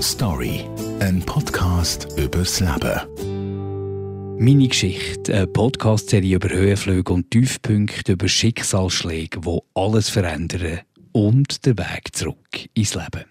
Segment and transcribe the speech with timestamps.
[0.00, 0.64] Story,
[1.00, 4.36] ein Podcast übers Leben.
[4.38, 11.76] Meine Geschichte, eine Podcast-Serie über Höhenflüge und Tiefpunkte, über Schicksalsschläge, die alles verändern und den
[11.78, 13.24] Weg zurück ins Leben.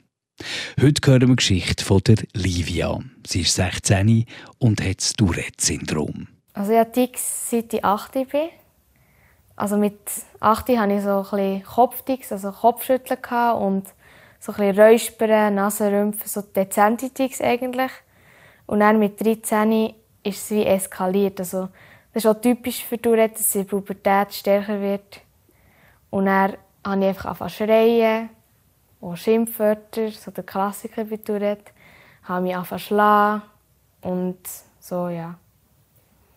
[0.82, 3.00] Heute hören wir die Geschichte von der Livia.
[3.26, 4.26] Sie ist 16
[4.60, 6.28] und hat das Tourette-Syndrom.
[6.54, 8.50] Also ich habe Tics, seit ich 8 bin.
[9.58, 10.00] Also mit
[10.40, 13.20] 8 hatte ich so ein bisschen Kopftics, also Kopfschütteln
[13.56, 13.88] und
[14.40, 17.92] so ein bisschen Räuspern, Nasenrümpfen, so dezente Tics eigentlich.
[18.68, 21.40] Und dann mit 13 ist es wie eskaliert.
[21.40, 21.70] Also
[22.14, 25.22] das ist auch typisch für Tourette, dass die Pubertät stärker wird.
[26.12, 26.54] Und dann
[26.86, 28.30] habe ich einfach angefangen zu schreien,
[29.02, 31.72] auch Schimpfwörter, so der Klassiker bei Tourette.
[32.24, 33.42] Habe mich angefangen zu schlagen
[34.02, 34.40] und
[34.80, 35.36] so, ja.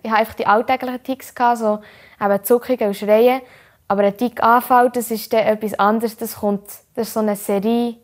[0.03, 1.81] Ich hatte einfach die alltäglichen Ticks, so
[2.21, 3.43] eben Zuckungen und Schreien.
[3.89, 6.17] Aber ein Tick anfällt, das ist dann etwas anderes.
[6.17, 6.65] Das, kommt,
[6.95, 7.97] das ist so eine Serie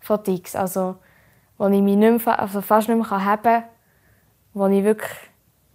[0.00, 0.96] von Ticks, also,
[1.56, 3.64] wo ich mich nicht mehr, also fast nicht mehr haben kann,
[4.52, 5.10] wo ich wirklich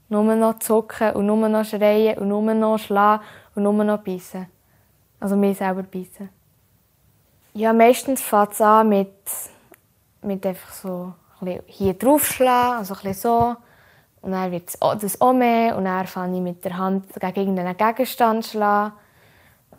[0.10, 3.24] nur noch zucken und nur noch schreien und nur noch schlagen
[3.56, 4.46] und nur noch beißen.
[5.20, 6.30] Also mich selber beißen.
[7.54, 9.16] Ja, meistens fängt es an mit,
[10.22, 13.56] mit einfach so ein hier draufschlagen, also ein bisschen so.
[14.26, 17.78] Und dann wird das auch mehr und dann fange ich mit der Hand gegen irgendeinen
[17.78, 18.94] Gegenstand schlagen.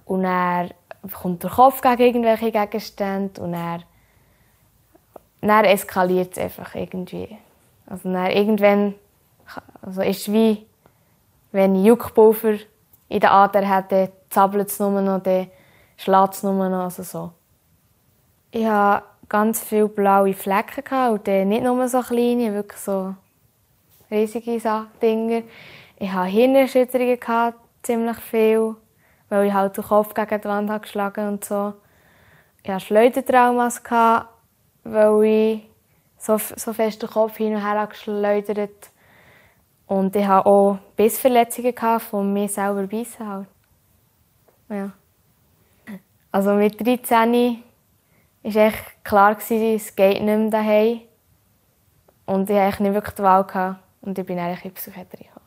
[0.04, 0.70] Und dann
[1.12, 3.82] kommt der Kopf gegen irgendwelche Gegenstände und dann,
[5.40, 7.36] dann eskaliert es einfach irgendwie.
[7.88, 8.94] Also dann irgendwann
[9.82, 10.64] also ist wie,
[11.50, 12.58] wenn ich Juckpulver
[13.08, 15.48] in der Ader hätte, zappelt es nur noch, dann
[15.96, 17.32] schlägt es nur noch, also so.
[18.52, 23.16] Ich hatte ganz viele blaue Flecken und nicht nur so kleine, wirklich so
[24.10, 24.60] riesige
[25.02, 25.42] Dinger.
[25.98, 28.76] Ich hatte Hirnerschütterungen, ziemlich viel,
[29.28, 31.74] weil ich halt den Kopf gegen die Wand geschlagen und so.
[32.62, 33.82] Ich hatte Schleudertraumas,
[34.84, 35.70] weil ich
[36.18, 38.90] so, so fest den Kopf hin und her geschleudert
[39.86, 43.46] Und ich hatte auch Bissverletzungen von mir selber beißen halt.
[44.68, 44.90] Ja.
[46.32, 47.62] Also mit 13
[48.42, 51.00] war echt klar, es geht nicht mehr daheim.
[52.26, 53.44] Und ich hatte nicht wirklich die Wahl.
[53.44, 53.85] Gehabt.
[54.06, 55.46] Und ich bin eigentlich in die Psychiatrie gekommen.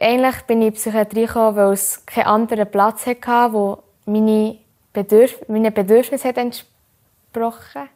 [0.00, 4.58] Eigentlich bin ich in die Psychiatrie gekommen, weil es keinen anderen Platz hatte, wo meine
[4.92, 7.88] Bedürf meine Bedürfnisse entsprochen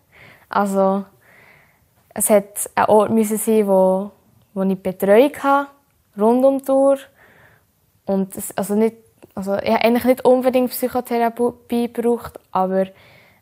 [0.48, 1.04] Also,
[2.14, 4.12] es hat ein Ort müssen sein, wo,
[4.54, 5.70] wo ich Betreuung hatte,
[6.16, 6.98] rund um die Uhr.
[8.04, 8.96] Und es, also nicht,
[9.34, 12.86] also ich habe eigentlich nicht unbedingt Psychotherapie gebraucht, aber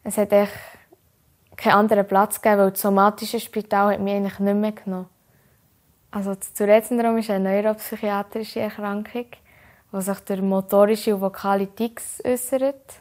[0.02, 0.52] es hat echt
[1.56, 5.08] keinen anderen Platz gegeben, weil das somatische Spital hat mich eigentlich nicht mehr genommen.
[6.12, 9.26] Also das Tourette-Syndrom ist eine neuropsychiatrische Erkrankung,
[9.92, 13.00] die sich durch motorische und vokale Tics äußert.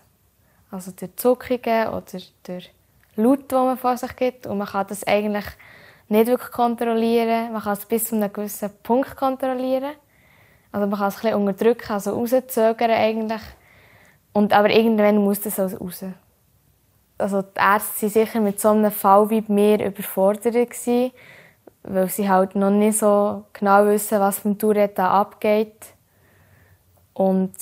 [0.71, 2.05] Also durch Zuckungen oder
[2.43, 2.71] durch
[3.17, 4.47] Laut, die man vor sich gibt.
[4.47, 5.43] Und man kann das eigentlich
[6.07, 7.51] nicht wirklich kontrollieren.
[7.51, 9.91] Man kann es bis zu einem gewissen Punkt kontrollieren.
[10.71, 13.41] Also man kann es ein unterdrücken, also rauszögern eigentlich.
[14.31, 16.05] Und, aber irgendwann muss das also raus.
[17.17, 21.11] Also die Ärzte waren sicher mit so einem Fall wie mir überfordert gewesen
[21.83, 25.93] weil sie halt noch nicht so genau wissen, was beim Tourette abgeht.
[27.13, 27.53] Und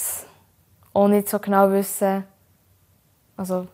[0.94, 2.26] auch nicht so genau wissen,
[3.38, 3.68] also,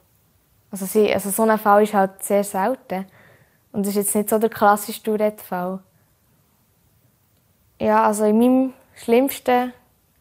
[0.69, 3.07] also, sie, also so ein Fall ist halt sehr selten.
[3.72, 5.79] Und das ist jetzt nicht so der klassische Tourette-Fall.
[7.79, 9.73] Ja, also in meinem schlimmsten,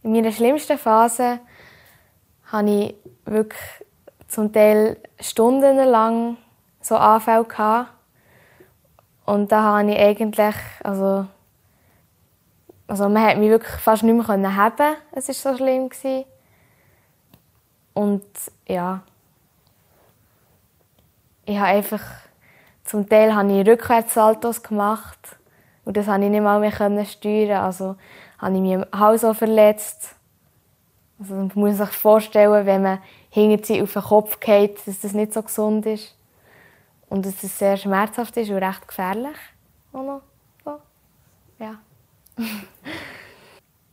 [0.03, 1.41] in meiner schlimmsten Phase
[2.47, 2.95] hatte ich
[3.27, 3.61] wirklich
[4.29, 6.39] zum Teil stundenlang
[6.81, 7.94] so Anfälle gehabt
[9.25, 11.27] und da habe ich eigentlich, also,
[12.87, 14.97] also man hat mich wirklich fast nicht mehr können haben.
[15.13, 16.25] Es war so schlimm gewesen.
[17.95, 18.25] Und
[18.67, 19.03] ja,
[21.47, 22.03] ich habe einfach,
[22.85, 25.19] zum Teil habe ich Rückwärtssaltos gemacht
[25.85, 27.65] und das konnte ich nicht mal mehr können steuern.
[27.65, 27.97] Also
[28.39, 30.17] habe ich mich im Hals auch verletzt.
[31.19, 32.99] Also man muss sich vorstellen, wenn man
[33.31, 36.15] hinter auf den Kopf geht, dass das nicht so gesund ist.
[37.15, 39.37] Und dass es sehr schmerzhaft ist und recht gefährlich.
[39.93, 40.21] So.
[41.61, 41.77] Ja.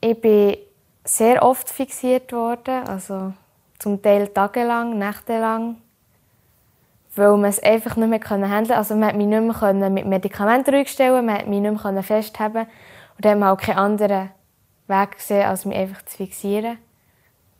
[0.01, 0.57] ich bin
[1.03, 3.33] sehr oft fixiert worden, also
[3.77, 5.77] zum Teil tagelang, nächtelang,
[7.15, 8.75] weil man es einfach nicht mehr handeln konnte.
[8.75, 12.01] Also man konnte mich nicht mehr mit Medikamenten ruhig stellen, man konnte mich nicht mehr
[12.01, 12.65] festhalten
[13.17, 14.31] und dann hat man auch keinen anderen
[14.87, 16.79] Weg gesehen, als mich einfach zu fixieren.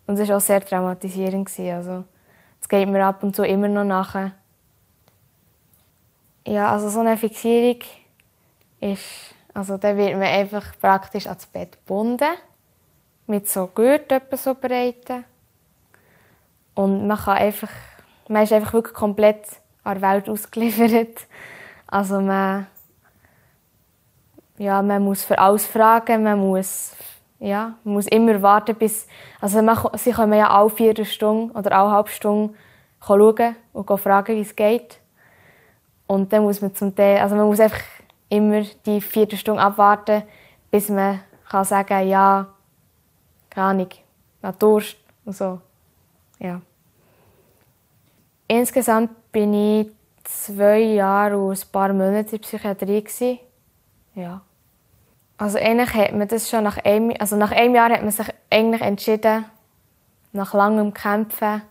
[0.08, 1.48] Und das war auch sehr traumatisierend.
[1.60, 2.04] Also,
[2.60, 4.32] es geht mir ab und zu immer noch nachher
[6.46, 7.82] ja, also so eine Fixierung
[8.80, 12.34] ist, also da wird man einfach praktisch ans Bett gebunden,
[13.28, 15.26] mit so Gürteln so breiten.
[16.74, 17.70] Und man kann einfach
[18.32, 19.46] man ist einfach wirklich komplett
[19.84, 21.28] an der Welt ausgeliefert.
[21.88, 22.68] Also man,
[24.58, 26.96] ja, man muss für alles fragen, man muss,
[27.40, 29.08] ja, man muss immer warten, bis,
[29.42, 32.54] also man, sie können ja alle vier Stunden oder alle halbe Stunde
[33.06, 35.01] schauen und fragen, wie es geht.
[36.12, 37.80] Und dann muss man zum Teil, also man muss einfach
[38.28, 40.24] immer die vierte Stunde abwarten,
[40.70, 42.48] bis man kann sagen, ja,
[43.50, 43.90] keine Ahnung,
[44.42, 45.62] nach Durst und so.
[46.38, 46.60] Ja.
[48.46, 49.92] Insgesamt bin ich
[50.26, 53.02] zwei Jahre und ein paar Monate in der Psychiatrie.
[53.02, 53.40] Gewesen.
[54.14, 54.42] Ja.
[55.38, 58.28] Also eigentlich hat man das schon nach einem, also nach einem Jahr hat man sich
[58.50, 59.46] eigentlich entschieden,
[60.34, 61.62] nach langem Kämpfen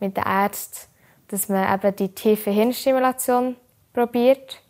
[0.00, 0.88] mit den Ärzten,
[1.28, 3.56] dass man eben die tiefe Hirnstimulation
[3.92, 4.60] probiert.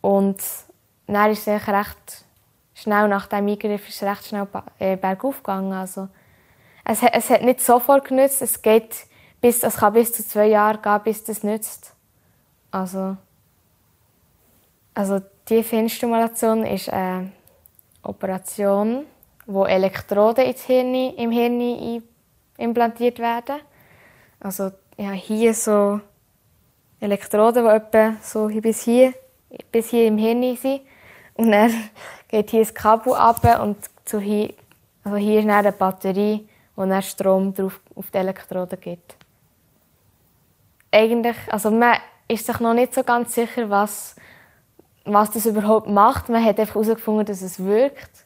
[0.00, 0.42] Und
[1.06, 2.24] dann ist es recht
[2.74, 4.46] schnell nach dem Eingriff ist es recht schnell
[4.78, 5.72] äh, bergauf gegangen.
[5.72, 6.08] Also,
[6.84, 8.42] es, es hat nicht sofort genützt.
[8.42, 9.06] Es geht
[9.40, 11.94] bis, es kann bis zu zwei Jahre gehen, bis das nützt.
[12.70, 13.16] Also,
[14.94, 17.32] also die Hirnstimulation ist eine
[18.02, 19.06] Operation,
[19.46, 22.02] wo Elektroden ins Hirn, im Hirn
[22.56, 23.60] implantiert werden.
[24.40, 26.00] Also ja, hier so
[27.04, 29.14] Elektroden, die etwa so bis hier,
[29.70, 30.80] bis hier im Hirn sind.
[31.34, 31.72] Und dann
[32.28, 34.52] geht hier das Kabel ab und zu hier,
[35.02, 39.16] also hier ist eine Batterie, wo dann Strom drauf auf die Elektroden gibt.
[40.90, 41.96] Eigentlich, also man
[42.28, 44.16] ist sich noch nicht so ganz sicher, was,
[45.04, 46.28] was das überhaupt macht.
[46.28, 48.24] Man hat einfach herausgefunden, dass es wirkt.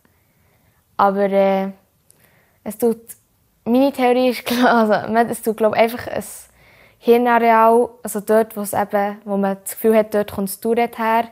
[0.96, 1.70] Aber äh,
[2.64, 3.00] es tut,
[3.64, 6.24] meine Theorie ist also, es tut, glaube einfach ein
[7.08, 11.02] Hirnareal, also dort, wo, es eben, wo man das Gefühl hat, dort kommt das Tourette
[11.02, 11.25] her,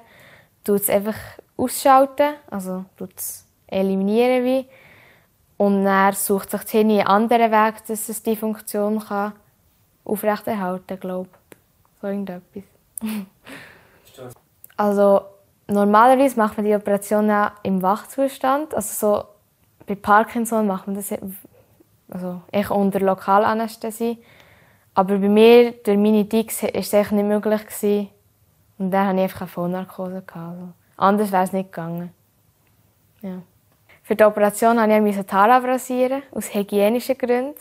[0.64, 1.16] tut es einfach
[1.56, 4.66] ausschalten, also tut es eliminieren wie.
[5.58, 9.32] Und dann sucht sich das Hirn einen anderen Weg, dass es die Funktion kann
[10.04, 11.30] aufrechterhalten glaube
[12.00, 12.62] So irgendetwas.
[14.76, 15.22] also
[15.66, 18.74] normalerweise macht man die Operation ja im Wachzustand.
[18.74, 19.24] Also so
[19.86, 21.12] bei Parkinson macht man das
[22.08, 24.18] also echt unter Lokalanästhesie.
[24.96, 27.66] Aber bei mir, durch meine Ticks, war es nicht möglich.
[27.66, 28.08] Gewesen.
[28.78, 30.22] Und dann hatte ich einfach eine Vollnarkose.
[30.32, 32.14] Also, anders wäre es nicht gegangen.
[33.20, 33.42] Ja.
[34.02, 37.60] Für die Operation musste ich die Haare abrasieren, aus hygienischen Gründen.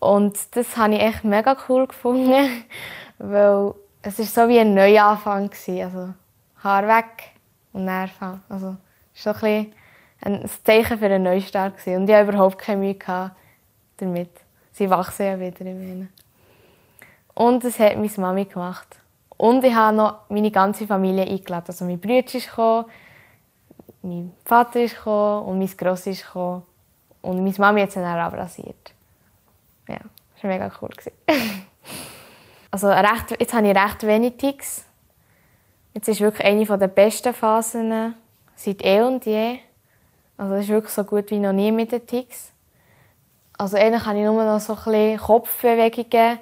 [0.00, 2.64] Und das habe ich echt mega cool gefunden,
[3.18, 5.48] weil es war so wie ein Neuanfang.
[5.68, 6.12] Also,
[6.64, 7.34] Haar weg
[7.72, 8.42] und Nerven.
[8.48, 8.76] Also,
[9.14, 9.72] es war so ein,
[10.22, 11.74] ein Zeichen für einen Neustart.
[11.86, 13.30] Und ich hatte überhaupt keine Mühe
[13.98, 14.30] damit.
[14.76, 16.12] Sie wachsen ja wieder im Innen.
[17.32, 19.00] Und das hat meine Mami gemacht.
[19.38, 21.68] Und ich habe noch meine ganze Familie eingeladen.
[21.68, 22.84] Also mein Bruder ist gekommen,
[24.02, 26.62] mein Vater ist gekommen und mein Grossi ist gekommen.
[27.22, 28.92] Und meine Mami hat sie dann abrasiert.
[29.88, 29.96] Ja,
[30.34, 30.90] das war mega cool.
[32.70, 34.84] also recht, jetzt habe ich recht wenig Ticks.
[35.94, 38.14] Jetzt ist wirklich eine der besten Phasen
[38.54, 39.58] seit eh und je.
[40.36, 42.52] Also das ist wirklich so gut wie noch nie mit den Ticks.
[43.58, 46.38] Also eigentlich habe ich nur noch so ein Kopfbewegungen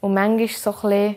[0.00, 1.16] und manchmal so ein bisschen,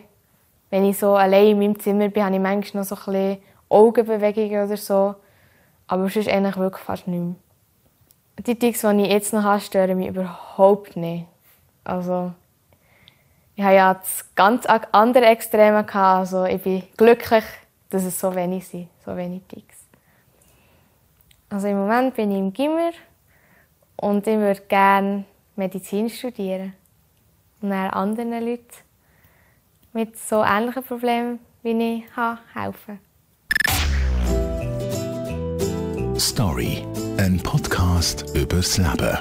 [0.70, 3.42] wenn ich so allein in meinem Zimmer bin, habe ich manchmal noch so ein bisschen
[3.68, 5.14] Augenbewegungen oder so.
[5.88, 7.34] Aber es ist eigentlich wirklich fast nicht mehr.
[8.46, 11.26] Die Ticks, die ich jetzt noch habe, stören mich überhaupt nicht.
[11.84, 12.32] Also,
[13.56, 16.20] ich habe ja das ganz andere Extreme gehabt.
[16.20, 17.44] Also, ich bin glücklich,
[17.90, 19.84] dass es so wenig sind, so wenig Ticks.
[21.50, 22.92] Also, im Moment bin ich im Gimmer
[23.96, 25.24] und ich würde gerne
[25.56, 26.74] Medizin studieren
[27.60, 28.66] und dann anderen Leuten
[29.92, 32.98] mit so ähnlichen Problemen wie ich habe, helfen.
[36.18, 36.84] Story,
[37.18, 39.18] ein Podcast übers Leben.